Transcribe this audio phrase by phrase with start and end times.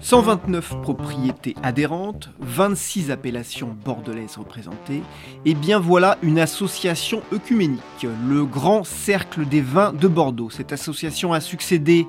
[0.00, 5.02] 129 propriétés adhérentes, 26 appellations bordelaises représentées,
[5.44, 10.50] et bien voilà une association œcuménique, le Grand Cercle des Vins de Bordeaux.
[10.50, 12.06] Cette association a succédé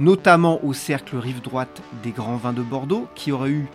[0.00, 3.68] notamment au Cercle Rive Droite des Grands Vins de Bordeaux, qui aurait eu,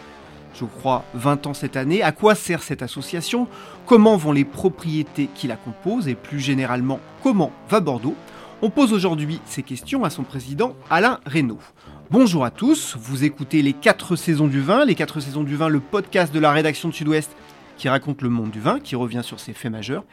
[0.54, 2.04] je crois, 20 ans cette année.
[2.04, 3.48] À quoi sert cette association?
[3.86, 6.10] Comment vont les propriétés qui la composent?
[6.10, 8.16] Et plus généralement, comment va Bordeaux?
[8.62, 11.60] On pose aujourd'hui ces questions à son président Alain Reynaud.
[12.14, 15.68] Bonjour à tous, vous écoutez les 4 saisons du vin, les 4 saisons du vin,
[15.68, 17.36] le podcast de la rédaction de Sud-Ouest
[17.76, 20.04] qui raconte le monde du vin, qui revient sur ses faits majeurs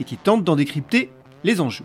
[0.00, 1.10] et qui tente d'en décrypter
[1.44, 1.84] les enjeux.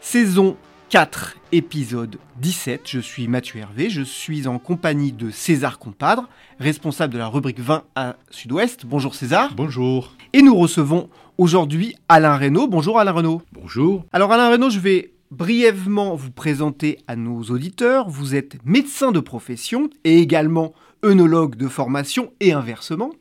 [0.00, 0.56] Saison
[0.88, 6.26] 4, épisode 17, je suis Mathieu Hervé, je suis en compagnie de César Compadre,
[6.58, 8.86] responsable de la rubrique vin à Sud-Ouest.
[8.86, 9.52] Bonjour César.
[9.54, 10.14] Bonjour.
[10.32, 12.68] Et nous recevons aujourd'hui Alain Reynaud.
[12.68, 13.42] Bonjour Alain Reynaud.
[13.52, 14.06] Bonjour.
[14.14, 18.08] Alors Alain Reynaud, je vais brièvement vous présenter à nos auditeurs.
[18.08, 23.12] Vous êtes médecin de profession et également œnologue de formation et inversement.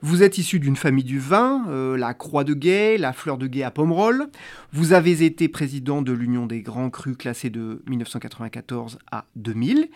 [0.00, 3.46] Vous êtes issu d'une famille du vin, euh, la Croix de Guay, la Fleur de
[3.46, 4.28] Guay à Pomerol.
[4.72, 9.88] Vous avez été président de l'Union des Grands Crus classés de 1994 à 2000.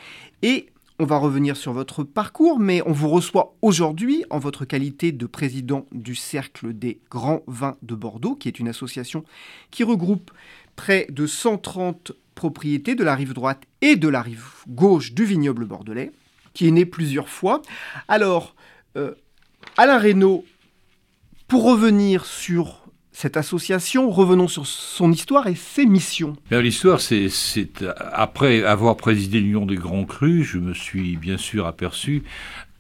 [0.43, 0.69] Et
[1.01, 5.27] on va revenir sur votre parcours, mais on vous reçoit aujourd'hui en votre qualité de
[5.27, 9.25] président du Cercle des Grands Vins de Bordeaux, qui est une association
[9.71, 10.33] qui regroupe
[10.79, 15.67] près de 130 propriétés de la rive droite et de la rive gauche du vignoble
[15.67, 16.13] bordelais,
[16.55, 17.63] qui est né plusieurs fois.
[18.07, 18.55] Alors,
[18.97, 19.15] euh,
[19.77, 20.45] Alain Reynaud,
[21.49, 26.37] pour revenir sur cette association, revenons sur son histoire et ses missions.
[26.53, 27.29] L'histoire, c'est
[28.13, 32.23] après avoir présidé l'Union des Grands Crus, je me suis bien sûr aperçu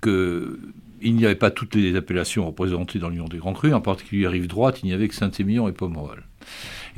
[0.00, 0.60] que
[1.00, 4.28] il n'y avait pas toutes les appellations représentées dans l'Union des Grands Crus, en particulier
[4.28, 6.22] rive droite, il n'y avait que Saint-Émilion et Pomerol.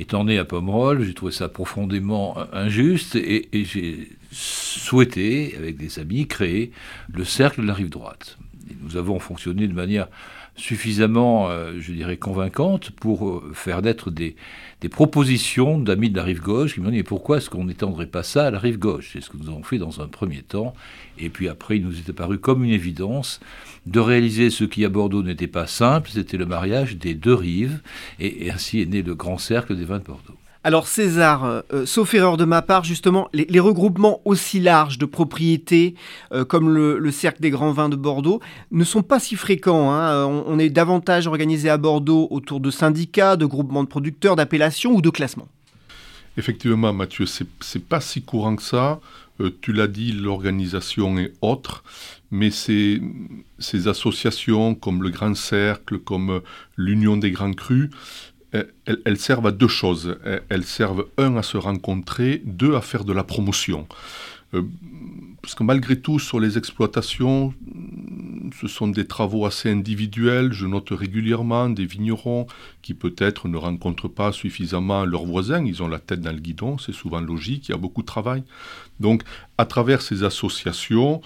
[0.01, 6.25] Étant né à Pomerol, j'ai trouvé ça profondément injuste et, j'ai souhaité, avec des amis,
[6.25, 6.71] créer
[7.13, 8.39] le cercle de la rive droite.
[8.81, 10.07] nous avons fonctionné de manière
[10.61, 14.35] suffisamment, euh, je dirais, convaincante pour euh, faire naître des,
[14.91, 18.45] propositions d'amis de la rive gauche qui m'ont dit pourquoi est-ce qu'on n'étendrait pas ça
[18.45, 19.09] à la rive gauche?
[19.11, 20.73] C'est ce que nous avons fait dans un premier temps.
[21.17, 23.39] Et puis après, il nous était paru comme une évidence
[23.87, 27.81] de réaliser ce qui à Bordeaux n'était pas simple, c'était le mariage des deux rives.
[28.19, 30.37] Et ainsi est né le grand cercle des vins de Bordeaux.
[30.63, 35.05] Alors César, euh, euh, sauf erreur de ma part, justement, les, regroupements aussi larges de
[35.05, 35.95] propriétés
[36.31, 39.91] euh, comme le, Cercle des Grands Vins de Bordeaux ne sont pas si fréquents.
[39.91, 40.25] Hein.
[40.25, 45.01] On, est davantage organisé à Bordeaux autour de syndicats, de groupements de producteurs, d'appellations ou
[45.01, 45.47] de classements.
[46.37, 48.99] Effectivement, Mathieu, c'est pas si courant que ça.
[49.61, 51.83] tu l'as dit, l'organisation est autre,
[52.29, 53.01] mais ces,
[53.59, 56.41] ces associations comme le Grand Cercle, comme
[56.77, 57.89] l'Union des Grands Crus,
[58.53, 60.17] elles, servent à deux choses.
[60.49, 63.87] Elles servent, un, à se rencontrer, deux, à faire de la promotion.
[64.53, 64.63] Euh,
[65.41, 67.53] parce que malgré tout, sur les exploitations,
[68.59, 70.53] ce sont des travaux assez individuels.
[70.53, 72.47] Je note régulièrement des vignerons
[72.81, 75.65] qui peut-être ne rencontrent pas suffisamment leurs voisins.
[75.65, 78.07] Ils ont la tête dans le guidon, c'est souvent logique, il y a beaucoup de
[78.07, 78.43] travail.
[78.99, 79.23] Donc,
[79.57, 81.21] à travers ces associations,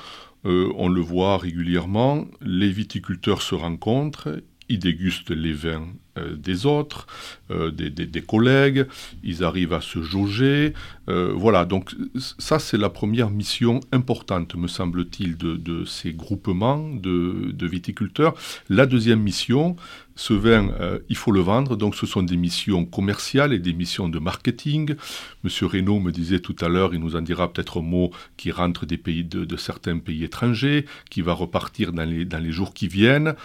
[0.46, 4.30] euh, on le voit régulièrement, les viticulteurs se rencontrent,
[4.70, 5.88] ils dégustent les vins
[6.18, 7.08] euh, des autres,
[7.52, 8.86] euh, des, collègues,
[9.22, 10.74] ils arrivent à se jauger.
[11.10, 11.94] Euh, voilà, donc
[12.40, 18.34] ça c'est la première mission importante, me semble-t-il, de, ces groupements de, viticulteurs.
[18.70, 19.76] La deuxième mission,
[20.16, 20.70] ce vin,
[21.10, 24.96] il faut le vendre, donc ce sont des missions commerciales et des missions de marketing.
[25.44, 28.52] Monsieur Reynaud me disait tout à l'heure, il nous en dira peut-être un mot, qui
[28.52, 32.74] rentre des pays de, certains pays étrangers, qui va repartir dans les, dans les jours
[32.74, 33.36] qui viennent.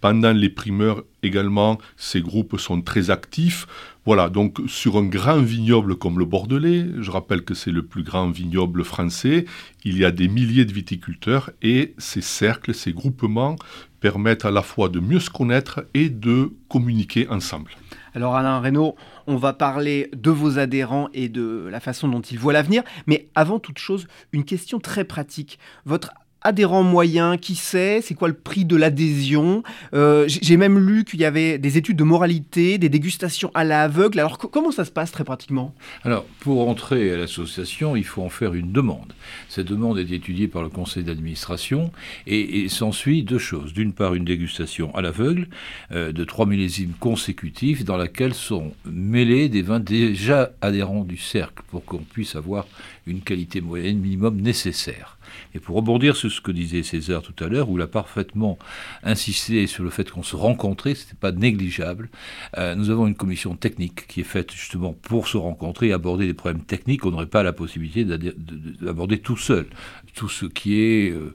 [0.00, 3.66] Pendant les primeurs également, ces groupes sont très actifs.
[4.06, 8.02] Voilà, donc sur un grand vignoble comme le Bordelais, je rappelle que c'est le plus
[8.02, 9.44] grand vignoble français,
[9.84, 13.56] il y a des milliers de viticulteurs et ces cercles, ces groupements
[14.00, 17.72] permettent à la fois de mieux se connaître et de communiquer ensemble.
[18.14, 18.96] Alors Alain Reynaud,
[19.26, 23.28] on va parler de vos adhérents et de la façon dont ils voient l'avenir, mais
[23.34, 25.58] avant toute chose, une question très pratique.
[25.84, 26.12] Votre
[26.42, 29.62] adhérent moyen, qui sait, c'est quoi le prix de l'adhésion?
[29.94, 34.20] Euh, j'ai même lu qu'il y avait des études de moralité, des dégustations à l'aveugle.
[34.20, 35.74] Alors comment ça se passe très pratiquement?
[36.04, 39.12] Alors pour entrer à l'association, il faut en faire une demande.
[39.48, 41.90] Cette demande est étudiée par le conseil d'administration
[42.26, 43.72] et, s'ensuit deux choses.
[43.72, 45.48] D'une part, une dégustation à l'aveugle
[45.92, 51.62] euh, de trois millésimes consécutifs dans laquelle sont mêlés des vins déjà adhérents du cercle
[51.70, 52.66] pour qu'on puisse avoir
[53.06, 55.17] une qualité moyenne minimum nécessaire.
[55.54, 58.58] Et pour rebondir sur ce que disait César tout à l'heure, où il a parfaitement
[59.02, 62.10] insisté sur le fait qu'on se rencontrait, ce n'était pas négligeable,
[62.56, 66.26] euh, nous avons une commission technique qui est faite justement pour se rencontrer et aborder
[66.26, 69.66] des problèmes techniques qu'on n'aurait pas la possibilité d'aborder tout seul.
[70.14, 71.34] Tout ce qui est euh,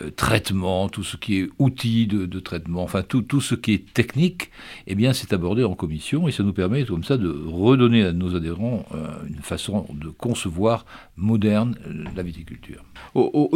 [0.00, 3.92] euh, traitement, tout ce qui est outils de, traitement, enfin tout, tout ce qui est
[3.92, 4.50] technique,
[4.86, 8.12] eh bien c'est abordé en commission et ça nous permet comme ça de redonner à
[8.12, 8.84] nos adhérents
[9.26, 10.84] une façon de concevoir
[11.16, 11.76] moderne
[12.14, 12.84] la viticulture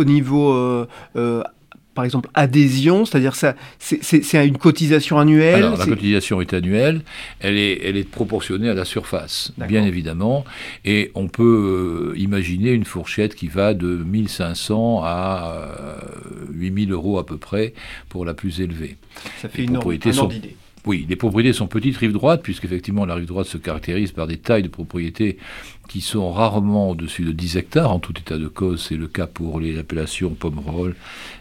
[0.05, 0.87] niveau euh,
[1.17, 1.43] euh,
[1.99, 7.00] par exemple, adhésion, c'est-à-dire ça, c'est une cotisation annuelle Alors, la cotisation est annuelle,
[7.41, 10.44] elle est, elle est proportionnée à la surface, bien évidemment,
[10.85, 15.67] et on peut euh, imaginer une fourchette qui va de 1500 à
[16.53, 17.75] 8000 euros à peu près
[18.09, 18.97] pour la plus élevée.
[19.43, 19.81] Ça fait une
[20.12, 20.55] sont, d'idée.
[20.87, 24.39] Oui, les propriétés sont petites rive droite, puisqu'effectivement la rive droite se caractérise par des
[24.39, 25.39] tailles de propriétés
[25.89, 27.91] qui sont rarement au-dessus de 10 hectares.
[27.91, 30.95] En tout état de cause, c'est le cas pour les appellations Pomerol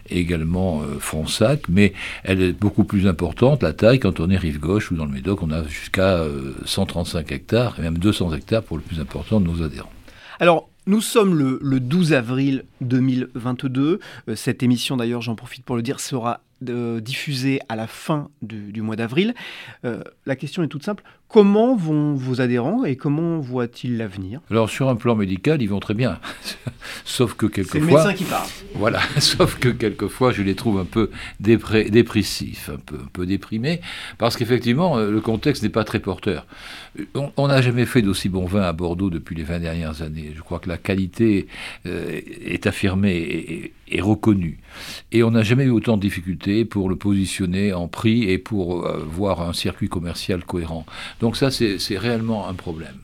[0.08, 1.92] et également euh, Fronsac, mais
[2.24, 5.12] elle est beaucoup plus importante, la taille, quand on est rive gauche ou dans le
[5.12, 6.24] Médoc, on a jusqu'à
[6.64, 9.92] 135 euh, hectares, et même 200 hectares pour le plus important de nos adhérents.
[10.40, 14.00] Alors, nous sommes le, 12 avril 2022.
[14.28, 18.82] Euh, cette émission, d'ailleurs, j'en profite pour le dire, sera diffusée à la fin du,
[18.82, 19.34] mois d'avril.
[19.82, 21.04] la question est toute simple.
[21.28, 24.40] Comment vont vos adhérents et comment voient-ils l'avenir?
[24.50, 26.18] Alors sur un plan médical, ils vont très bien.
[27.04, 27.80] sauf que quelquefois...
[27.80, 28.48] C'est le médecin qui parle.
[28.74, 33.82] Voilà, sauf que quelquefois je les trouve un peu dépressifs, un peu, un peu déprimés,
[34.16, 36.46] parce qu'effectivement euh, le contexte n'est pas très porteur.
[37.14, 40.32] On n'a jamais fait d'aussi bon vin à Bordeaux depuis les 20 dernières années.
[40.34, 41.46] Je crois que la qualité
[41.84, 44.58] euh, est affirmée et, et reconnue.
[45.12, 48.86] Et on n'a jamais eu autant de difficultés pour le positionner en prix et pour
[48.86, 50.86] euh, voir un circuit commercial cohérent.
[51.20, 52.96] Donc ça, c'est réellement un problème.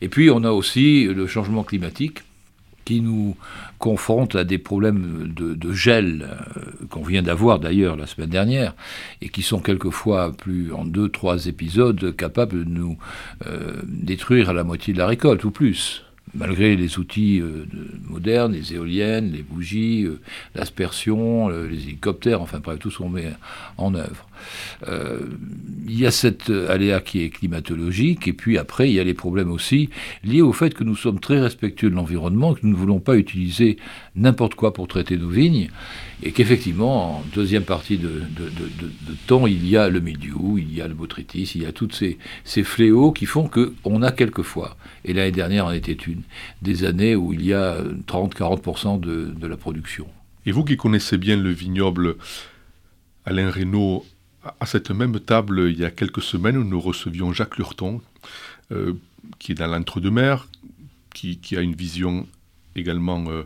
[0.00, 2.22] Et puis, on a aussi le changement climatique
[2.84, 3.36] qui nous
[3.78, 8.74] confronte à des problèmes de, gel euh, qu'on vient d'avoir d'ailleurs la semaine dernière
[9.22, 12.98] et qui sont quelquefois plus en deux trois épisodes capables de nous
[13.46, 16.02] euh, détruire à la moitié de la récolte ou plus
[16.34, 17.66] malgré les outils euh,
[18.08, 20.20] modernes, les éoliennes, les bougies, euh,
[20.54, 23.32] l'aspersion, euh, les hélicoptères, enfin bref, tout ce qu'on met
[23.76, 24.29] en œuvre.
[24.86, 29.14] Il y a cet aléa qui est climatologique, et puis après, il y a les
[29.14, 29.90] problèmes aussi
[30.24, 33.16] liés au fait que nous sommes très respectueux de l'environnement, que nous ne voulons pas
[33.16, 33.76] utiliser
[34.14, 35.70] n'importe quoi pour traiter nos vignes,
[36.22, 38.22] et qu'effectivement, en deuxième partie de,
[39.26, 41.90] temps, il y a le mildiou, il y a le botrytis, il y a tous
[41.92, 46.22] ces, ces, fléaux qui font qu'on a quelquefois, et l'année dernière en était une,
[46.62, 50.06] des années où il y a 30-40% de, la production.
[50.46, 52.16] Et vous qui connaissez bien le vignoble,
[53.24, 54.04] Alain Reynaud,
[54.42, 58.00] à cette même table, il y a quelques semaines, nous recevions Jacques Lurton,
[58.72, 58.94] euh,
[59.38, 60.48] qui est dans l'entre-deux-mer,
[61.12, 62.26] qui, a une vision
[62.74, 63.42] également euh,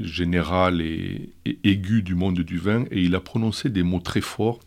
[0.00, 1.30] général et,
[1.62, 4.60] aigu du monde du vin, et il a prononcé des mots très forts.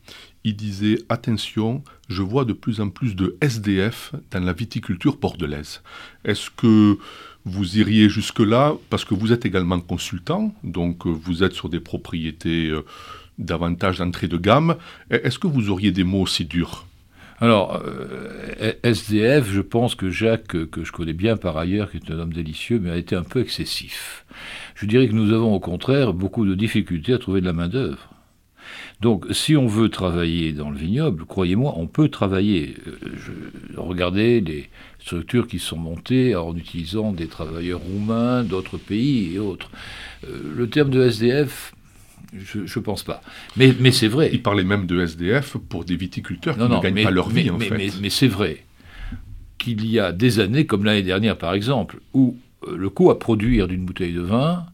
[0.43, 5.81] Il disait Attention, je vois de plus en plus de SDF dans la viticulture bordelaise.
[6.23, 6.99] Est-ce que
[7.45, 8.75] vous iriez jusque-là?
[8.89, 12.71] Parce que vous êtes également consultant, donc euh, vous êtes sur des propriétés
[13.37, 14.75] davantage d'entrée de gamme.
[15.09, 16.85] Est-ce que vous auriez des mots aussi durs?
[17.39, 22.11] Alors, euh, SDF, je pense que Jacques, que je connais bien par ailleurs, qui est
[22.11, 24.25] un homme délicieux, mais a été un peu excessif.
[24.73, 28.09] Je dirais que nous avons au contraire beaucoup de difficultés à trouver de la main-d'œuvre.
[29.01, 32.75] Donc, si on veut travailler dans le vignoble, croyez-moi, on peut travailler.
[32.87, 32.97] Euh,
[33.77, 39.69] regardez les structures qui sont montées en utilisant des travailleurs roumains d'autres pays et autres.
[40.25, 41.75] Euh, le terme de SDF,
[42.33, 43.21] je ne pense pas.
[43.55, 44.29] Mais, mais c'est vrai.
[44.33, 47.59] Il parlait même de SDF pour des viticulteurs qui ne gagnent pas leur vie, en
[47.59, 47.91] fait.
[48.01, 48.63] Mais, c'est vrai
[49.57, 53.17] qu'il y a des années, comme l'année dernière par exemple, où euh, le coût à
[53.17, 54.65] produire d'une bouteille de vin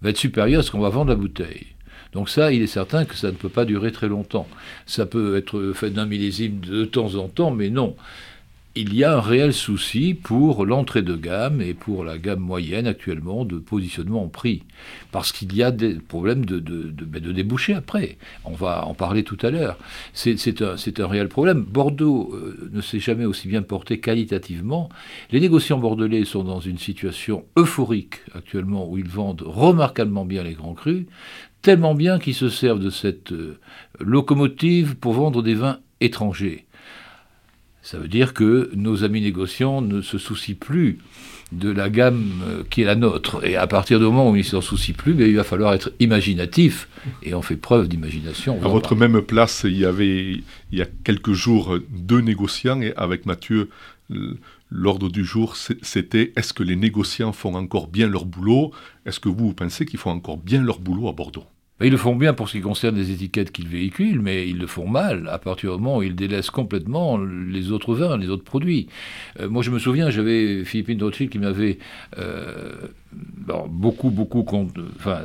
[0.00, 1.66] va être supérieur à ce qu'on va vendre la bouteille.
[2.12, 4.46] Donc ça, il est certain que ça ne peut pas durer très longtemps.
[4.86, 7.96] Ça peut être fait d'un millésime de temps en temps, mais non
[8.80, 12.86] il y a un réel souci pour l'entrée de gamme et pour la gamme moyenne
[12.86, 14.62] actuellement de positionnement en prix.
[15.10, 18.18] Parce qu'il y a des problèmes de, ben, débouchés après.
[18.44, 19.78] On va en parler tout à l'heure.
[20.12, 21.62] C'est un, un, réel problème.
[21.62, 24.90] Bordeaux euh, ne s'est jamais aussi bien porté qualitativement.
[25.32, 30.54] Les négociants bordelais sont dans une situation euphorique actuellement où ils vendent remarquablement bien les
[30.54, 31.06] grands crus,
[31.62, 33.58] tellement bien qu'ils se servent de cette euh,
[33.98, 36.67] locomotive pour vendre des vins étrangers.
[37.90, 40.98] Ça veut dire que nos amis négociants ne se soucient plus
[41.52, 43.42] de la gamme euh, qui est la nôtre.
[43.46, 45.72] Et à partir du moment où ils ne s'en soucient plus, ben, il va falloir
[45.72, 46.86] être imaginatif.
[47.22, 48.62] Et on fait preuve d'imagination.
[48.62, 50.32] À votre même place, il y avait
[50.70, 53.70] il y a quelques jours deux négociants et avec Mathieu,
[54.70, 58.70] l'ordre du jour, c'était est-ce que les négociants font encore bien leur boulot?
[59.06, 61.44] Est-ce que vous, vous pensez qu'ils font encore bien leur boulot à Bordeaux?
[61.86, 64.66] Ils le font bien pour ce qui concerne les étiquettes qu'ils véhiculent, mais ils le
[64.66, 68.44] font mal à partir du moment où ils délaissent complètement les autres vins, les autres
[68.44, 68.88] produits.
[69.38, 71.78] Euh, moi, je me souviens, j'avais Philippine Rothschild qui m'avait
[72.18, 72.72] euh,
[73.68, 74.44] beaucoup, beaucoup
[74.96, 75.22] enfin,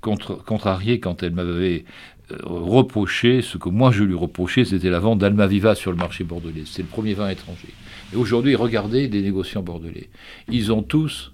[0.00, 1.84] contre, contrarié quand elle m'avait
[2.32, 6.24] euh, reproché, ce que moi je lui reprochais, c'était la vente d'Almaviva sur le marché
[6.24, 6.62] bordelais.
[6.64, 7.68] C'est le premier vin étranger.
[8.14, 10.08] Et aujourd'hui, regardez des négociants bordelais.
[10.50, 11.32] Ils ont tous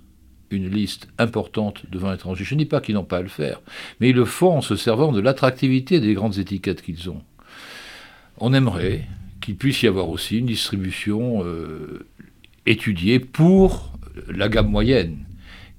[0.51, 2.45] une liste importante de vins étrangers.
[2.45, 3.61] Je ne dis pas qu'ils n'ont pas à le faire,
[4.01, 7.23] mais ils le font en se servant de l'attractivité des grandes étiquettes qu'ils ont.
[8.39, 9.07] On aimerait
[9.41, 12.07] qu'il puisse y avoir aussi une distribution euh,
[12.67, 13.93] étudiée pour
[14.29, 15.19] la gamme moyenne,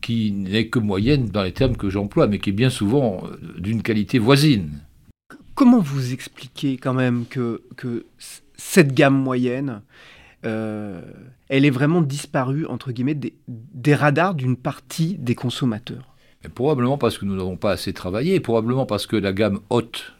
[0.01, 3.59] qui n'est que moyenne dans les termes que j'emploie, mais qui est bien souvent euh,
[3.59, 4.81] d'une qualité voisine.
[5.55, 8.05] Comment vous expliquez quand même que, que
[8.55, 9.81] cette gamme moyenne
[10.45, 11.01] euh,
[11.49, 16.15] elle est vraiment disparue, entre guillemets, des, radars d'une partie des consommateurs.
[16.53, 20.13] probablement parce que nous n'avons pas assez travaillé, probablement parce que la gamme haute,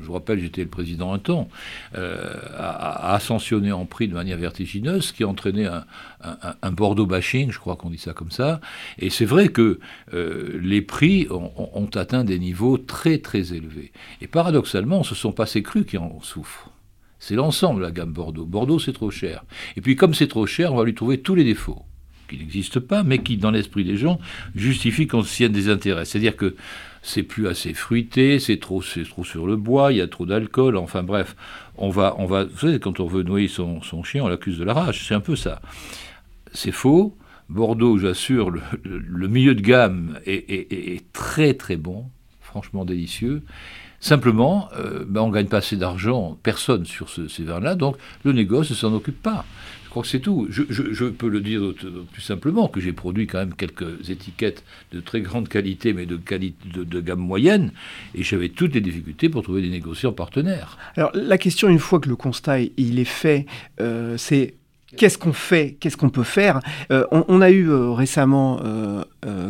[0.00, 1.48] je vous rappelle, j'étais le président un temps,
[1.94, 7.50] euh, a, ascensionné en prix de manière vertigineuse, ce qui a entraîné un, Bordeaux bashing,
[7.50, 8.60] je crois qu'on dit ça comme ça.
[8.98, 9.80] Et c'est vrai que
[10.14, 13.92] euh, les prix ont, ont, atteint des niveaux très très élevés.
[14.20, 16.70] Et paradoxalement, ce ne sont pas ces crus qui en souffrent.
[17.18, 18.44] C'est l'ensemble la gamme Bordeaux.
[18.44, 19.44] Bordeaux, c'est trop cher.
[19.76, 21.82] Et puis, comme c'est trop cher, on va lui trouver tous les défauts
[22.28, 24.20] qui n'existent pas, mais qui, dans l'esprit des gens,
[24.54, 26.04] justifient qu'on s'y des intérêts.
[26.04, 26.54] C'est-à-dire que
[27.02, 30.26] c'est plus assez fruité, c'est trop, c'est trop sur le bois, il y a trop
[30.26, 31.36] d'alcool, enfin bref,
[31.76, 34.64] on va, on va, vous savez, quand on veut noyer son, chien, on l'accuse de
[34.64, 35.60] la rage, c'est un peu ça.
[36.52, 37.16] C'est faux.
[37.48, 42.04] Bordeaux, j'assure, le, milieu de gamme est très très bon,
[42.40, 43.42] franchement délicieux.
[44.00, 48.32] Simplement, euh, ben, on ne gagne pas assez d'argent, personne sur ces vins-là, donc le
[48.32, 49.44] négoce ne s'en occupe pas.
[49.88, 50.46] Je crois que c'est tout.
[50.50, 51.72] Je, peux le dire
[52.12, 54.62] plus simplement que j'ai produit quand même quelques étiquettes
[54.92, 57.72] de très grande qualité, mais de, gamme moyenne,
[58.14, 60.76] et j'avais toutes les difficultés pour trouver des négociants partenaires.
[60.96, 63.46] Alors la question, une fois que le constat il est fait,
[63.80, 64.54] euh, c'est
[64.96, 66.60] Qu'est-ce qu'on fait Qu'est-ce qu'on peut faire?
[66.90, 68.60] Euh, on, a eu récemment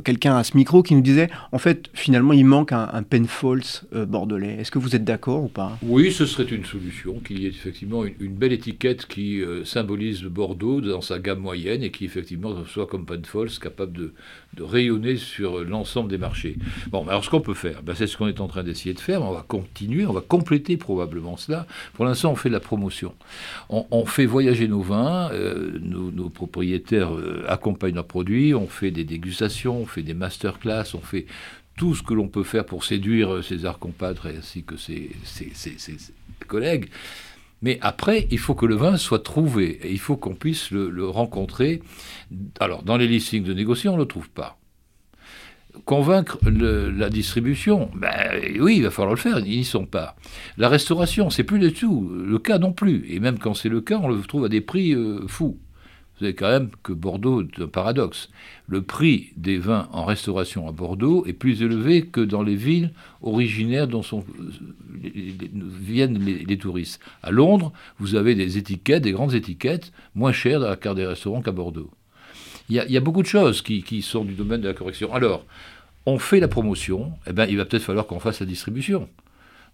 [0.04, 3.84] quelqu'un à ce micro qui nous disait, en fait, finalement, il manque un, un Penfolds
[3.92, 4.56] bordelais.
[4.58, 5.78] Est-ce que vous êtes d'accord ou pas?
[5.82, 10.80] Oui, ce serait une solution, qu'il y ait effectivement une, belle étiquette qui symbolise Bordeaux
[10.80, 14.12] dans sa gamme moyenne et qui, effectivement, soit comme Penfolds, capable de,
[14.60, 16.56] rayonner sur l'ensemble des marchés.
[16.90, 19.00] Bon, alors ce qu'on peut faire, ben, c'est ce qu'on est en train d'essayer de
[19.00, 19.22] faire.
[19.22, 21.66] On va continuer, on va compléter probablement cela.
[21.94, 23.14] Pour l'instant, on fait de la promotion.
[23.68, 29.04] on fait voyager nos vins euh, nos, propriétaires euh, accompagnent leurs produits, on fait des
[29.04, 31.26] dégustations, on fait des masterclass, on fait
[31.78, 35.10] tout ce que l'on peut faire pour séduire euh, César compadres ainsi que ses,
[36.46, 36.90] collègues.
[37.62, 41.08] Mais après, il faut que le vin soit trouvé et il faut qu'on puisse le,
[41.08, 41.82] rencontrer.
[42.60, 44.58] Alors, dans les listings de négociants, on ne le trouve pas.
[45.84, 48.10] Convaincre la distribution, ben
[48.60, 50.16] oui, il va falloir le faire, ils n'y sont pas.
[50.56, 53.06] La restauration, c'est plus du tout le cas non plus.
[53.08, 55.58] Et même quand c'est le cas, on le trouve à des prix euh, fous.
[56.18, 58.28] Vous savez quand même que Bordeaux est un paradoxe.
[58.66, 62.90] Le prix des vins en restauration à Bordeaux est plus élevé que dans les villes
[63.22, 64.24] originaires dont sont,
[65.00, 67.00] viennent les, touristes.
[67.22, 71.06] À Londres, vous avez des étiquettes, des grandes étiquettes, moins chères dans la carte des
[71.06, 71.90] restaurants qu'à Bordeaux.
[72.68, 75.14] Il y, a, beaucoup de choses qui, sont du domaine de la correction.
[75.14, 75.46] Alors,
[76.04, 79.08] on fait la promotion, eh ben, il va peut-être falloir qu'on fasse la distribution.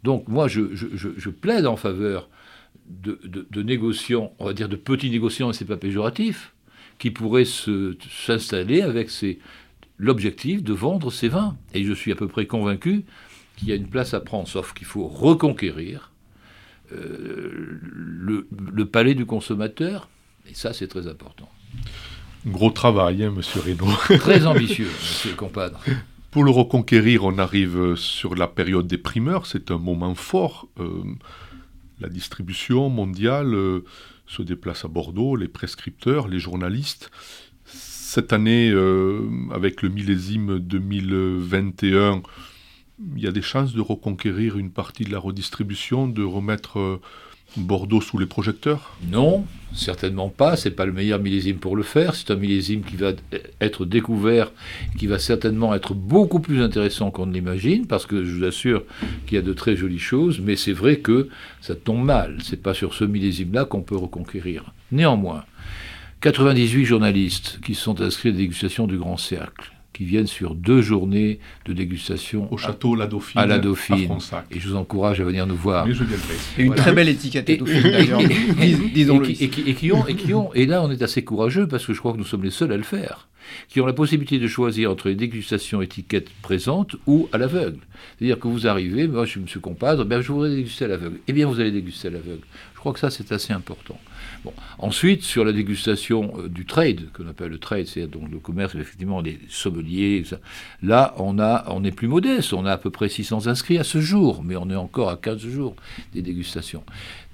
[0.03, 2.29] Donc, moi, je, plaide en faveur
[2.87, 6.55] de, négociants, on va dire de petits négociants, et c'est pas péjoratif,
[6.99, 9.11] qui pourraient s'installer avec
[9.99, 11.57] l'objectif de vendre ces vins.
[11.73, 13.05] Et je suis à peu près convaincu
[13.57, 16.13] qu'il y a une place à prendre, sauf qu'il faut reconquérir
[16.93, 20.09] euh, le palais du consommateur,
[20.49, 21.49] et ça, c'est très important.
[22.47, 23.87] Gros travail, hein, monsieur Reynaud.
[24.19, 25.81] Très ambitieux, monsieur le compadre.
[26.31, 30.69] Pour le reconquérir, on arrive sur la période des primeurs, c'est un moment fort.
[32.01, 33.55] La distribution mondiale
[34.27, 37.11] se déplace à Bordeaux, les prescripteurs, les journalistes.
[37.65, 38.73] Cette année,
[39.53, 42.23] avec le millésime 2021,
[43.17, 47.01] il y a des chances de reconquérir une partie de la redistribution, de remettre euh,
[47.57, 49.45] Bordeaux sous les projecteurs Non,
[49.75, 50.57] certainement pas.
[50.57, 52.15] C'est pas le meilleur millésime pour le faire.
[52.15, 53.13] C'est un millésime qui va
[53.61, 54.51] être découvert,
[54.99, 58.83] qui va certainement être beaucoup plus intéressant qu'on ne l'imagine, parce que je vous assure
[59.27, 60.41] qu'il y a de très jolies choses.
[60.41, 61.29] Mais c'est vrai que
[61.61, 62.39] ça tombe mal.
[62.43, 64.73] C'est pas sur ce millésime-là qu'on peut reconquérir.
[64.93, 65.45] Néanmoins,
[66.21, 70.83] 98 journalistes qui sont inscrits à la dégustation du Grand Cercle qui viennent sur deux
[70.83, 74.19] journées de dégustation au château La Dauphine, à la Dauphine.
[74.51, 75.91] et je vous encourage à venir nous voir.
[75.91, 76.05] je
[76.59, 78.21] Et une très belle étiquette et, Dauphine d'ailleurs,
[78.95, 79.31] disons-le.
[79.31, 82.01] Et, qui ont, et qui ont, et là on est assez courageux parce que je
[82.01, 83.29] crois que nous sommes les seuls à le faire,
[83.69, 87.79] qui ont la possibilité de choisir entre les dégustations étiquettes présentes ou à l'aveugle.
[88.19, 91.19] C'est-à-dire que vous arrivez, moi je suis monsieur compadre, ben, je voudrais déguster à l'aveugle.
[91.29, 92.43] Eh bien vous allez déguster à l'aveugle.
[92.75, 93.99] Je crois que ça c'est assez important.
[94.79, 98.75] Ensuite, sur la dégustation euh, du trade, qu'on appelle le trade, c'est donc le commerce,
[98.75, 100.25] effectivement, des sommeliers,
[100.83, 102.53] là, on, on est plus modeste.
[102.53, 105.17] On a à peu près 600 inscrits à ce jour, mais on est encore à
[105.17, 105.77] 15 jours
[106.13, 106.85] des dégustations.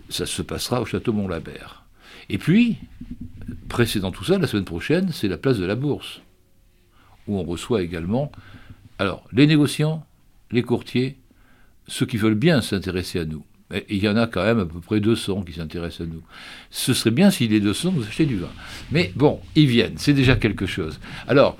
[0.08, 1.84] Ça se passera au château Mont-Labert.
[2.28, 2.76] Et puis,
[3.68, 6.20] précédant tout ça, la semaine prochaine, c'est la place de la Bourse,
[7.26, 8.30] où on reçoit également
[9.00, 10.04] alors, les négociants,
[10.50, 11.16] les courtiers,
[11.88, 13.42] ceux qui veulent bien s'intéresser à nous
[13.88, 16.22] il y en a quand même à peu près 200 qui s'intéressent à nous.
[16.70, 18.50] Ce serait bien si les 200 nous achetaient du vin.
[18.90, 20.98] Mais bon, ils viennent, c'est déjà quelque chose.
[21.28, 21.56] Alors,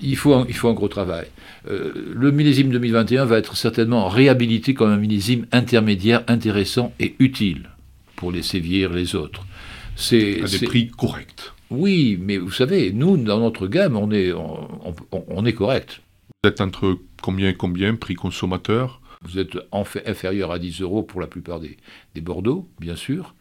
[0.00, 1.26] il faut un, il faut un gros travail.
[1.68, 7.70] Euh, le millésime 2021 va être certainement réhabilité comme un millésime intermédiaire, intéressant et utile
[8.14, 9.44] pour les sévir les autres.
[9.96, 11.52] C'est, à des prix corrects.
[11.70, 14.68] Oui, mais vous savez, nous, dans notre gamme, on est, on,
[15.10, 16.00] on est correct.
[16.42, 19.00] Vous êtes entre combien et combien, prix consommateur?
[19.22, 21.76] Vous êtes inférieur à 10 euros pour la plupart des,
[22.20, 23.34] Bordeaux, bien sûr,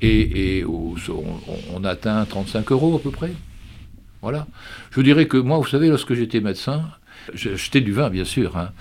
[0.00, 3.32] et, on, atteint 35 euros à peu près.
[4.22, 4.46] Voilà.
[4.90, 6.84] Je dirais que moi, vous savez, lorsque j'étais médecin,
[7.32, 8.56] j'achetais du vin, bien sûr.
[8.56, 8.72] Hein,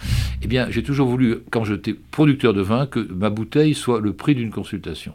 [0.41, 4.13] eh bien, j'ai toujours voulu, quand j'étais producteur de vin, que ma bouteille soit le
[4.13, 5.13] prix d'une consultation.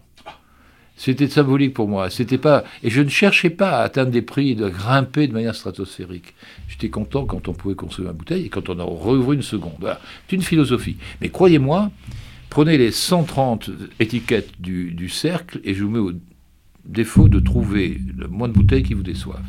[0.99, 2.11] C'était symbolique pour moi.
[2.11, 5.55] C'était pas et je ne cherchais pas à atteindre des prix de grimper de manière
[5.55, 6.35] stratosphérique.
[6.69, 9.97] J'étais content quand on pouvait consommer ma bouteille et quand on en rouvre une seconde.
[10.29, 10.97] C'est une philosophie.
[11.21, 11.93] Mais croyez-moi,
[12.51, 16.13] prenez les 130 étiquettes du, du cercle et je vous mets au
[16.85, 19.45] défaut de trouver le moins de bouteilles qui vous déçoivent.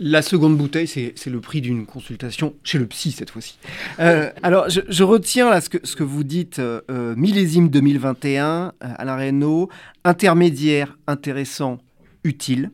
[0.00, 3.58] La seconde bouteille, c'est le prix d'une consultation chez le psy cette fois-ci.
[4.00, 8.72] Euh, alors, je, retiens là ce que, ce que vous dites, euh, euh, millésime 2021,
[8.80, 9.68] Alain Reynaud,
[10.04, 11.78] intermédiaire, intéressant,
[12.24, 12.70] utile.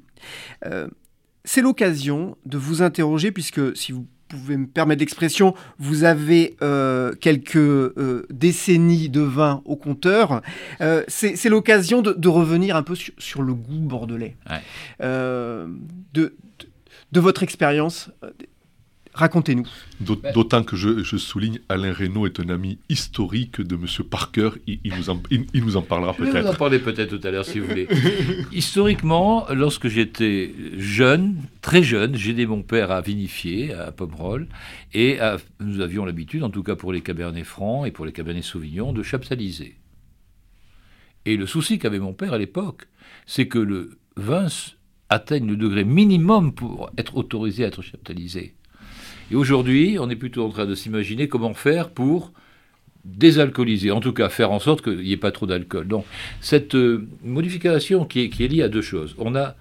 [1.44, 6.56] c'est l'occasion de vous interroger, puisque si vous pouvez me permettre l'expression, vous avez
[7.20, 10.40] quelques décennies de vin au compteur.
[11.08, 14.36] c'est l'occasion de, revenir un peu sur, le goût bordelais.
[15.00, 16.36] de,
[17.12, 18.10] de votre expérience.
[18.22, 18.30] Euh,
[19.12, 19.66] racontez-nous.
[20.00, 23.86] D'autant que je, souligne, Alain Reynaud est un ami historique de M.
[24.08, 24.50] Parker.
[24.66, 26.36] Il, nous, en, il, nous, en, parlera peut-être.
[26.36, 27.88] Je vous en parler peut-être tout à l'heure, si vous voulez.
[28.52, 34.46] Historiquement, lorsque j'étais jeune, très jeune, j'ai aidé mon père à vinifier à Pomerol.
[34.94, 35.18] Et
[35.60, 38.92] nous avions l'habitude, en tout cas pour les Cabernets Francs et pour les Cabernets Sauvignon,
[38.92, 39.76] de chaptaliser.
[41.26, 42.88] Et le souci qu'avait mon père à l'époque,
[43.26, 44.46] c'est que le vin
[45.10, 48.54] atteignent le degré minimum pour être autorisé à être chaptalisé.
[49.30, 52.32] Et aujourd'hui, on est plutôt en train de s'imaginer comment faire pour
[53.04, 55.88] désalcooliser, en tout cas faire en sorte qu'il n'y ait pas trop d'alcool.
[55.88, 56.04] Donc
[56.40, 59.14] cette euh, modification qui est, qui est liée à deux choses.
[59.18, 59.56] On a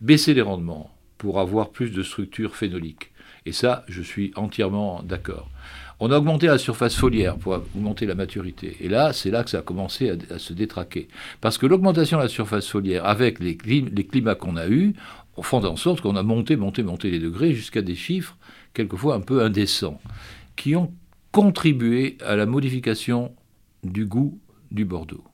[0.00, 3.10] baissé les rendements pour avoir plus de structure phénolique.
[3.46, 5.48] Et ça, je suis entièrement d'accord.
[6.00, 8.76] On a augmenté la surface foliaire pour augmenter la maturité.
[8.80, 11.08] Et là, c'est là que ça a commencé à, se détraquer.
[11.42, 14.94] Parce que l'augmentation de la surface foliaire, avec les, climats qu'on a eus,
[15.42, 18.36] font en sorte qu'on a monté, monté, monté les degrés jusqu'à des chiffres
[18.74, 20.00] quelquefois un peu indécents,
[20.56, 20.92] qui ont
[21.32, 23.32] contribué à la modification
[23.84, 24.38] du goût
[24.70, 25.24] du Bordeaux.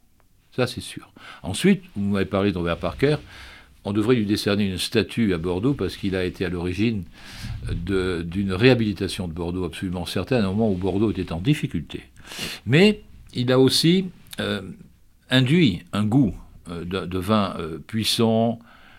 [0.55, 1.13] Ça, c'est sûr.
[1.43, 3.17] Ensuite, vous m'avez parlé d'Anvers Parker
[3.87, 7.05] on devrait lui décerner une statue à Bordeaux parce qu'il a été à l'origine
[7.71, 12.03] d'une réhabilitation de Bordeaux absolument certaine un moment où Bordeaux était en difficulté.
[12.67, 14.07] Mais il a aussi
[14.41, 14.61] euh,
[15.31, 16.35] induit un goût
[16.69, 18.59] euh, de, vin euh, puissant,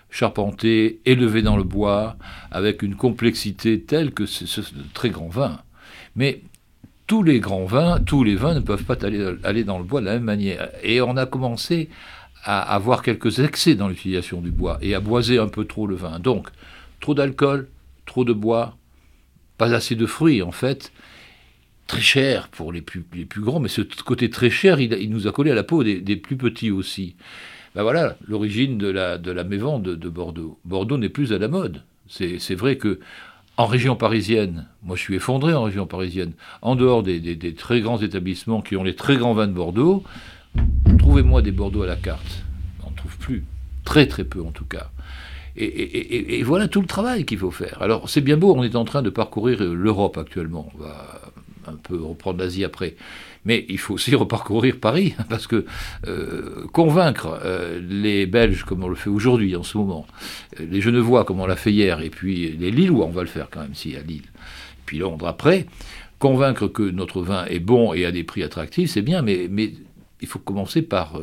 [0.09, 2.15] charpenté, élevé dans le bois,
[2.49, 4.61] avec une complexité telle que c'est ce
[4.93, 5.59] très grand vin.
[6.15, 6.43] Mais
[7.07, 8.95] tous les grands vins, tous les vins ne peuvent pas
[9.43, 10.69] aller dans le bois de la même manière.
[10.81, 11.89] Et on a commencé
[12.43, 15.95] à avoir quelques excès dans l'utilisation du bois et à boiser un peu trop le
[15.95, 16.19] vin.
[16.19, 16.47] Donc,
[16.99, 17.67] trop d'alcool,
[18.05, 18.77] trop de bois,
[19.57, 20.91] pas assez de fruits en fait.
[21.87, 25.27] très cher pour les plus, les plus grands, mais ce côté très cher, il, nous
[25.27, 27.15] a collé à la peau des, plus petits aussi.
[27.75, 30.57] Ben voilà, l'origine de la, de la mévente de, Bordeaux.
[30.65, 31.83] Bordeaux n'est plus à la mode.
[32.07, 32.99] C'est vrai que
[33.57, 37.81] en région parisienne, moi je suis effondré en région parisienne, en dehors des, des très
[37.81, 40.03] grands établissements qui ont les très grands vins de Bordeaux,
[40.99, 42.43] trouvez-moi des Bordeaux à la carte.
[42.85, 43.43] On ne trouve plus.
[43.85, 44.91] Très très peu en tout cas.
[45.59, 47.81] Et, voilà tout le travail qu'il faut faire.
[47.81, 50.71] Alors c'est bien beau, on est en train de parcourir l'Europe actuellement.
[50.75, 51.21] On va
[51.67, 52.95] un peu reprendre l'Asie après.
[53.45, 55.65] Mais il faut aussi reparcourir Paris, parce que
[56.05, 60.05] euh, convaincre euh, les Belges comme on le fait aujourd'hui en ce moment,
[60.59, 63.27] euh, les Genevois comme on l'a fait hier, et puis les Lillois, on va le
[63.27, 64.25] faire quand même si à Lille,
[64.85, 65.65] puis Londres après,
[66.19, 69.71] convaincre que notre vin est bon et à des prix attractifs, c'est bien, mais, mais
[70.21, 71.19] il faut commencer par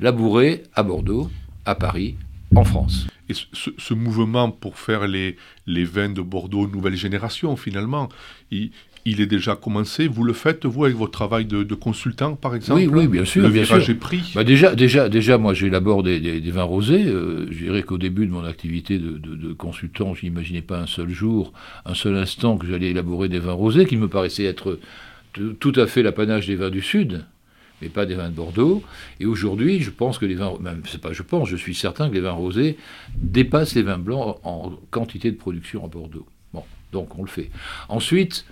[0.00, 1.30] labourer à Bordeaux,
[1.64, 2.16] à Paris,
[2.54, 3.06] en France.
[3.28, 8.08] Et ce, mouvement pour faire les, les vins de Bordeaux nouvelle génération, finalement,
[8.50, 8.70] il,
[9.04, 10.06] il est déjà commencé.
[10.06, 13.42] Vous le faites, vous, avec votre travail de, consultant, par exemple Oui, oui, bien sûr.
[13.42, 17.04] Le bien virage est pris bah déjà, déjà, déjà, moi, j'élabore des, des, vins rosés.
[17.04, 20.86] Euh, je dirais qu'au début de mon activité de, de consultant, je n'imaginais pas un
[20.86, 21.52] seul jour,
[21.86, 24.78] un seul instant que j'allais élaborer des vins rosés, qui me paraissaient être
[25.58, 27.24] tout à fait l'apanage des vins du Sud
[27.82, 28.82] mais pas des vins de Bordeaux.
[29.20, 32.08] Et aujourd'hui, je pense que les vins, même c'est pas je pense, je suis certain
[32.08, 32.78] que les vins rosés
[33.16, 36.26] dépassent les vins blancs en quantité de production à Bordeaux.
[36.54, 37.50] Bon, donc on le fait.
[37.88, 38.46] Ensuite,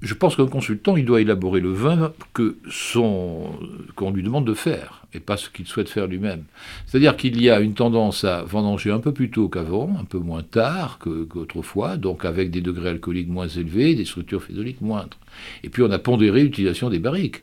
[0.00, 3.50] je pense qu'un consultant, il doit élaborer le vin que son,
[3.96, 6.44] qu'on lui demande de faire, et pas ce qu'il souhaite faire lui-même.
[6.86, 10.18] C'est-à-dire qu'il y a une tendance à vendanger un peu plus tôt qu'avant, un peu
[10.18, 15.16] moins tard qu'autrefois, donc avec des degrés alcooliques moins élevés, des structures phénoliques moindres.
[15.64, 17.42] Et puis on a pondéré l'utilisation des barriques.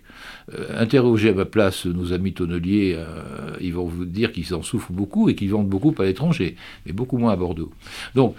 [0.53, 4.61] Euh, interrogez à ma place nos amis tonneliers, euh, ils vont vous dire qu'ils en
[4.61, 7.71] souffrent beaucoup et qu'ils vendent beaucoup à l'étranger, mais beaucoup moins à Bordeaux.
[8.13, 8.35] Donc,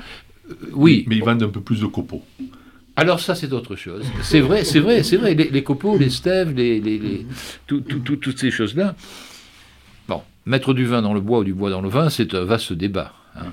[0.50, 1.05] euh, oui.
[1.07, 2.22] Mais ils vendent un peu plus de copeaux.
[2.97, 4.05] Alors ça, c'est autre chose.
[4.23, 5.35] C'est vrai, c'est vrai, c'est vrai.
[5.35, 7.27] Les, copeaux, les stèves, les, les,
[7.67, 8.95] toutes ces choses-là.
[10.09, 12.45] Bon, mettre du vin dans le bois ou du bois dans le vin, c'est un
[12.45, 13.13] vaste débat.
[13.37, 13.53] Hein.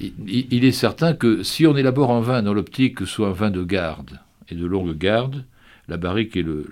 [0.00, 3.32] Il, est certain que si on élabore un vin dans l'optique que ce soit un
[3.32, 5.44] vin de garde et de longue garde,
[5.88, 6.66] la barrique est le,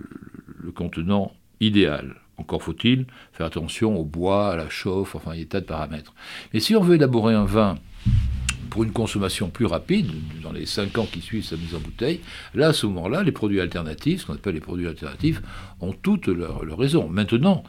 [0.63, 2.15] le contenant idéal.
[2.39, 5.61] Encore faut-il faire attention au bois, à la chauffe, enfin il y a des tas
[5.61, 6.15] de paramètres.
[6.55, 7.77] Mais si on veut élaborer un vin
[8.71, 10.11] pour une consommation plus rapide,
[10.43, 12.21] dans les 5 ans qui suivent sa mise en bouteille,
[12.55, 15.43] là, à ce moment-là, les produits alternatifs, ce qu'on appelle les produits alternatifs,
[15.81, 17.09] ont toutes leurs leur raisons.
[17.09, 17.65] Maintenant,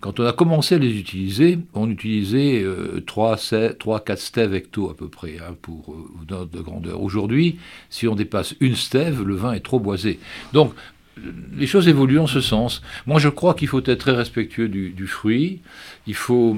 [0.00, 2.64] quand on a commencé à les utiliser, on utilisait
[3.06, 7.02] 3, 4 stèves hecto à peu près hein, pour euh, de grandeur.
[7.02, 7.58] Aujourd'hui,
[7.90, 10.18] si on dépasse une stève, le vin est trop boisé.
[10.54, 10.72] Donc,
[11.54, 12.80] les choses évoluent en ce sens.
[13.06, 15.60] Moi, je crois qu'il faut être très respectueux du, fruit.
[16.06, 16.56] Il faut,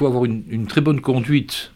[0.00, 1.70] avoir une très bonne conduite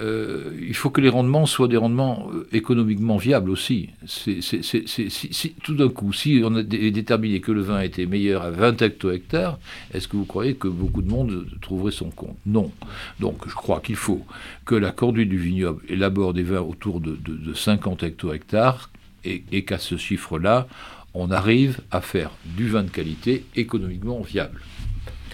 [0.00, 3.90] euh, il faut que les rendements soient des rendements euh, économiquement viables aussi.
[4.06, 8.80] si, tout d'un coup, si on a déterminé que le vin était meilleur à 20
[8.80, 9.58] hecto-hectares,
[9.92, 12.36] est-ce que vous croyez que beaucoup de monde trouverait son compte?
[12.46, 12.70] Non.
[13.18, 14.24] Donc je crois qu'il faut
[14.64, 17.18] que la conduite du vignoble élabore des vins autour de,
[17.54, 18.90] 50 hecto-hectares
[19.24, 20.66] et, et qu'à ce chiffre-là,
[21.14, 24.60] on arrive à faire du vin de qualité économiquement viable.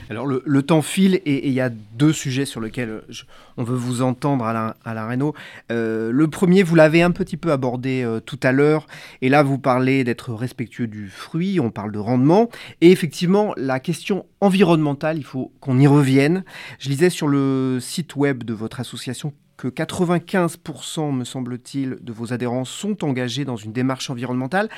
[0.08, 3.02] Alors le, temps file et il y a deux sujets sur lesquels
[3.56, 4.52] on veut vous entendre à
[4.84, 5.08] la,
[5.72, 8.86] euh, le premier, vous l'avez un petit peu abordé euh, tout à l'heure,
[9.20, 12.48] et là vous parlez d'être respectueux du fruit, on parle de rendement,
[12.80, 16.44] et effectivement la question environnementale, il faut qu'on y revienne.
[16.78, 22.32] Je lisais sur le site web de votre association que 95%, me semble-t-il, de vos
[22.32, 24.68] adhérents sont engagés dans une démarche environnementale.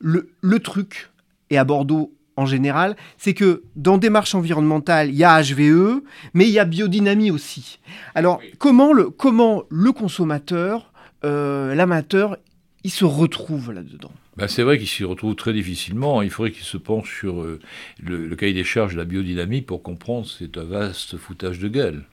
[0.00, 1.10] Le, le truc,
[1.50, 6.02] et à Bordeaux en général, c'est que dans démarche environnementale, il y a HVE,
[6.34, 7.78] mais il y a biodynamie aussi.
[8.14, 10.92] Alors, comment, le, comment le consommateur,
[11.24, 12.36] euh, l'amateur,
[12.82, 14.12] il se retrouve là-dedans?
[14.36, 16.20] Ben c'est vrai qu'il s'y retrouve très difficilement.
[16.20, 17.60] Il faudrait qu'il se penche sur euh,
[18.02, 21.68] le, le, cahier des charges de la biodynamie pour comprendre c'est un vaste foutage de
[21.68, 22.04] gueule,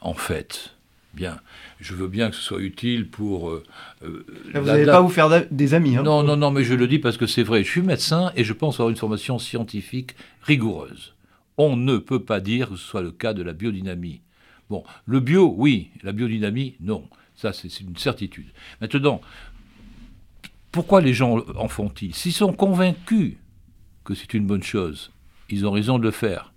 [0.00, 0.77] en fait.
[1.18, 1.40] Bien.
[1.80, 3.50] Je veux bien que ce soit utile pour.
[3.50, 3.64] Euh,
[4.04, 5.96] euh, vous n'allez pas vous faire des amis.
[5.96, 6.04] Hein.
[6.04, 7.64] non, non, non, mais je le dis parce que c'est vrai.
[7.64, 11.14] Je suis médecin et je pense avoir une formation scientifique rigoureuse.
[11.56, 14.20] On ne peut pas dire que ce soit le cas de la biodynamie.
[14.70, 15.90] Bon, le bio, oui.
[16.04, 17.08] La biodynamie, non.
[17.34, 18.52] Ça, c'est une certitude.
[18.80, 19.20] Maintenant,
[20.70, 22.14] pourquoi les gens en font-ils?
[22.14, 23.34] S'ils sont convaincus
[24.04, 25.10] que c'est une bonne chose,
[25.50, 26.52] ils ont raison de le faire.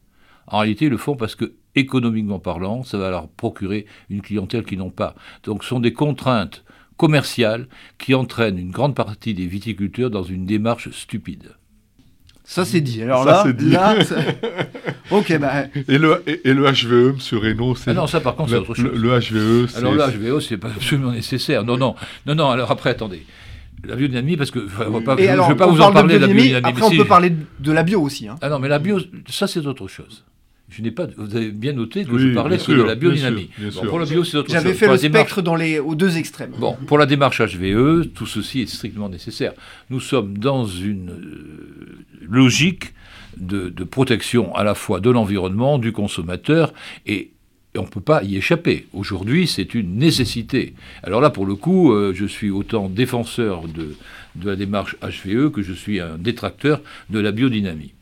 [0.46, 4.64] En réalité, ils le font parce que économiquement parlant, ça va leur procurer une clientèle
[4.64, 5.16] qu'ils n'ont pas.
[5.44, 6.64] Donc ce sont des contraintes
[6.98, 11.52] commerciales qui entraînent une grande partie des viticulteurs dans une démarche stupide.
[12.44, 13.02] Ça c'est dit.
[13.02, 13.46] Alors là,
[15.12, 15.66] ok, bah.
[15.88, 17.38] Et le, et, le HVE, M.
[17.40, 17.92] Reynaud, c'est.
[17.92, 18.92] Ah non, ça par contre, c'est autre chose.
[18.94, 19.78] Le, HVE, c'est.
[19.78, 21.64] Alors le HVE, c'est pas absolument nécessaire.
[21.64, 22.50] Non, non, non, non.
[22.50, 23.26] Alors après, attendez.
[23.84, 25.92] La biodynamie, parce que enfin, on va pas- Et je ne vais pas vous en
[25.92, 26.68] parle parler de la biodynamie, biodynamie.
[26.70, 28.28] Après, mais on si peut je- parler de la bio aussi.
[28.28, 28.36] hein.
[28.42, 30.24] Ah non, mais la bio, ça c'est autre chose.
[30.74, 32.96] Je n'ai pas, vous avez bien noté que Oui, je parlais que de sûr, la
[32.96, 33.42] bien biodynamie.
[33.42, 33.90] sûr, bien Bon, sûr.
[33.90, 34.54] pour la bio, c'est autre chose.
[34.62, 36.54] J'avais fait Pour le démarche- spectre dans les, aux deux extrêmes.
[36.58, 39.52] Bon, pour la démarche HVE, tout ceci est strictement nécessaire.
[39.90, 42.94] Nous sommes dans une euh, logique
[43.38, 46.74] de, de protection à la fois de l'environnement, du consommateur,
[47.06, 47.32] et,
[47.76, 48.88] et on ne peut pas y échapper.
[48.94, 50.74] Aujourd'hui, c'est une nécessité.
[51.04, 53.96] Alors là, pour le coup, euh, je suis autant défenseur de,
[54.36, 56.80] de la démarche HVE que je suis un détracteur
[57.10, 57.94] de la biodynamie.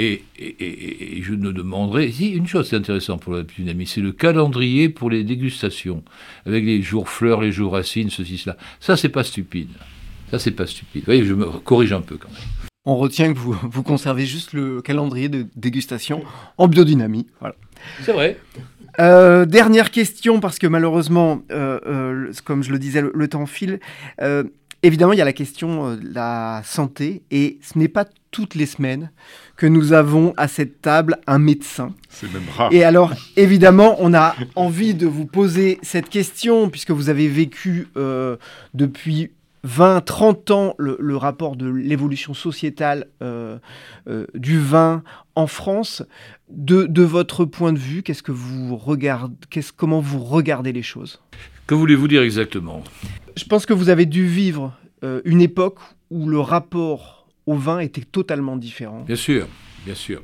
[0.00, 2.12] Et, et- et- et je ne demanderai.
[2.12, 6.04] Si, une chose c'est intéressant pour la biodynamie, c'est le calendrier pour les dégustations,
[6.46, 8.56] avec les jours fleurs, les jours racines, ceci, cela.
[8.78, 9.70] Ça, c'est pas stupide.
[10.30, 11.02] Ça, c'est pas stupide.
[11.02, 12.38] Vous voyez, je me corrige un peu quand même.
[12.84, 16.22] On retient que vous, vous conservez juste le calendrier de dégustation
[16.58, 17.26] en biodynamie.
[17.40, 17.56] Voilà.
[18.02, 18.38] C'est vrai.
[19.00, 23.46] Euh, dernière question, parce que malheureusement, euh, euh, comme je le disais, le, le temps
[23.46, 23.80] file.
[24.84, 28.66] Évidemment, il y a la question de la santé, et ce n'est pas toutes les
[28.66, 29.10] semaines
[29.58, 31.92] que nous avons à cette table un médecin.
[32.08, 32.72] C'est même rare.
[32.72, 37.88] Et alors, évidemment, on a envie de vous poser cette question, puisque vous avez vécu
[37.96, 38.36] euh,
[38.72, 39.32] depuis
[39.64, 43.58] 20, 30 ans le, le rapport de l'évolution sociétale euh,
[44.08, 45.02] euh, du vin
[45.34, 46.02] en France.
[46.50, 50.82] De, de votre point de vue, qu'est-ce que vous regardez, qu'est-ce, comment vous regardez les
[50.82, 51.20] choses?
[51.66, 52.82] Que voulez-vous dire exactement?
[53.36, 54.72] Je pense que vous avez dû vivre
[55.04, 55.78] euh, une époque
[56.10, 57.17] où le rapport
[57.48, 59.04] au vin était totalement différent.
[59.06, 59.48] Bien sûr,
[59.86, 60.22] bien sûr.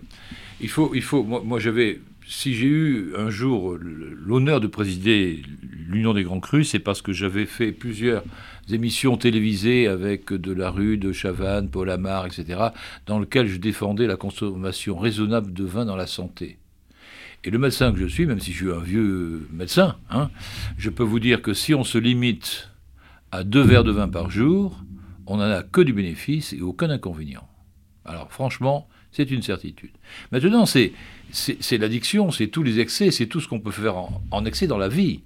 [0.60, 1.24] Il faut, il faut.
[1.24, 2.00] Moi, moi, j'avais.
[2.26, 7.12] Si j'ai eu un jour l'honneur de présider l'Union des Grands Crus, c'est parce que
[7.12, 8.22] j'avais fait plusieurs
[8.70, 12.68] émissions télévisées avec de la rue, de Chavannes, Paul Amar, etc.,
[13.06, 16.56] dans lesquelles je défendais la consommation raisonnable de vin dans la santé.
[17.44, 20.30] Et le médecin que je suis, même si je suis un vieux médecin, hein,
[20.78, 22.70] je peux vous dire que si on se limite
[23.32, 24.82] à deux verres de vin par jour,
[25.26, 27.48] on n'en a que du bénéfice et aucun inconvénient.
[28.04, 29.92] Alors franchement, c'est une certitude.
[30.32, 30.92] Maintenant, c'est,
[31.72, 34.88] l'addiction, c'est tous les excès, c'est tout ce qu'on peut faire en, excès dans la
[34.88, 35.22] vie.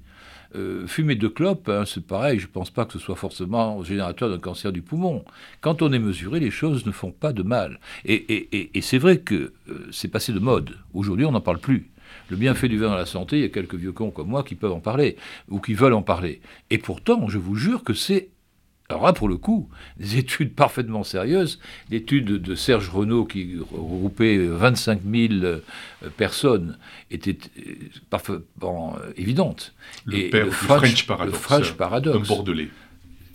[0.55, 3.83] Euh, fumer deux clopes, hein, c'est pareil, je ne pense pas que ce soit forcément
[3.85, 5.25] générateur d'un cancer du poumon.
[5.61, 7.81] Quand on est mesuré, les choses ne font pas de mal.
[8.05, 10.77] Et c'est vrai que euh, c'est passé de mode.
[10.95, 11.91] Aujourd'hui, on n'en parle plus.
[12.31, 14.43] Le bienfait du vin dans la santé, il y a quelques vieux cons comme moi
[14.43, 15.17] qui peuvent en parler,
[15.49, 16.41] ou qui veulent en parler.
[16.71, 18.29] Et pourtant, je vous jure que c'est
[18.91, 24.39] alors là, pour le coup, des études parfaitement sérieuses, l'étude de Serge Renaud qui regroupait
[24.39, 25.61] 25 000 euh,
[26.17, 26.79] personnes
[27.11, 27.63] était euh,
[28.09, 29.75] parfaitement euh, évidente.
[30.07, 31.33] Le Et père le du French- French Paradox.
[31.37, 32.29] le French Un Paradox.
[32.29, 32.69] Bordelais.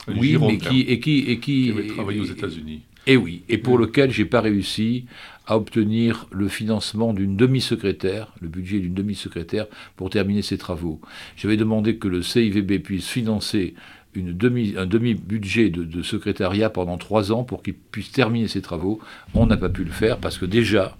[0.07, 2.81] Un Oui, mais qui, et qui, et qui, qui avait travaillé aux États-Unis.
[3.05, 5.05] et oui, et pour lequel j'ai pas réussi
[5.45, 10.99] à obtenir le financement d'une demi-secrétaire, le budget d'une demi-secrétaire pour terminer ces travaux.
[11.37, 13.75] J'avais demandé que le CIVB puisse financer
[14.15, 18.99] une demi, un demi-budget de, secrétariat pendant trois ans pour qu'il puisse terminer ses travaux.
[19.33, 20.97] On n'a pas pu le faire parce que déjà,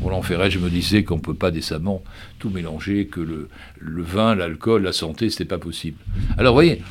[0.00, 2.02] Roland Ferret, je me disais qu'on ne peut pas décemment
[2.38, 5.98] tout mélanger, que le, le vin, l'alcool, la santé, c'était pas possible.
[6.38, 6.82] Alors, vous voyez,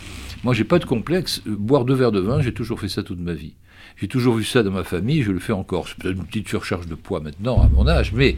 [0.44, 1.42] moi, j'ai pas de complexe.
[1.46, 3.54] Boire deux verres de vin, j'ai toujours fait ça toute ma vie.
[3.98, 5.88] J'ai toujours vu ça dans ma famille, je le fais encore.
[5.88, 8.38] C'est peut-être une petite surcharge de poids maintenant, à mon âge, mais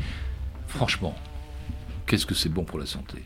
[0.67, 1.15] franchement,
[2.07, 3.19] qu'est-ce que c'est bon pour la santé?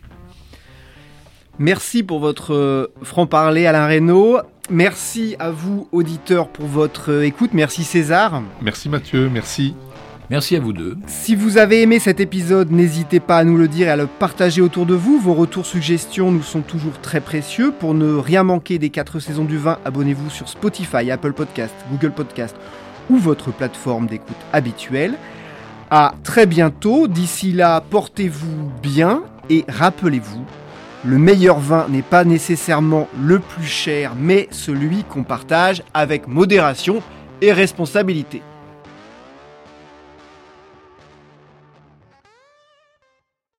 [1.59, 4.39] Merci pour votre euh, franc-parler, Alain Reynaud.
[4.69, 7.51] Merci à vous, auditeurs, pour votre euh, écoute.
[7.53, 8.41] Merci César.
[8.61, 9.73] Merci Mathieu, merci.
[10.29, 10.97] Merci à vous deux.
[11.07, 14.07] Si vous avez aimé cet épisode, n'hésitez pas à nous le dire et à le
[14.07, 15.19] partager autour de vous.
[15.19, 17.71] Vos retours, suggestions nous sont toujours très précieux.
[17.71, 22.11] Pour ne rien manquer des 4 saisons du vin, abonnez-vous sur Spotify, Apple Podcast, Google
[22.11, 22.55] Podcast
[23.09, 25.13] ou votre plateforme d'écoute habituelle.
[25.91, 27.07] À très bientôt.
[27.07, 30.43] D'ici là, portez-vous bien et rappelez-vous,
[31.05, 37.01] le meilleur vin n'est pas nécessairement le plus cher, mais celui qu'on partage avec modération
[37.41, 38.41] et responsabilité.